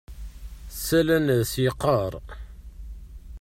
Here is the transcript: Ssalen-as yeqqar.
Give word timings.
Ssalen-as 0.75 1.51
yeqqar. 1.63 2.13